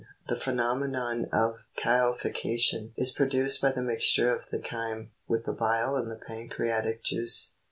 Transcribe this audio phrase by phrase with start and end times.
[0.29, 5.95] The phenomenon of chylification is produced by the mixture of the chyme, with the bile
[5.95, 7.55] and the pancre atic juice.